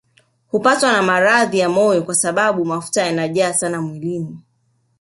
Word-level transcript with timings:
Hupatwa 0.47 0.91
na 0.91 1.01
maradhi 1.03 1.59
ya 1.59 1.69
moyo 1.69 2.03
kwa 2.03 2.15
sababu 2.15 2.65
mafuta 2.65 3.05
yanajaa 3.05 3.53
sana 3.53 3.81
mwilini 3.81 4.37